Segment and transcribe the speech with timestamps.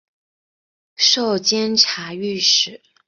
[0.95, 2.81] 授监察御史。